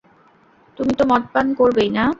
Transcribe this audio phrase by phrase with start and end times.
[0.77, 2.05] তুমি তো মদপান করবেই না।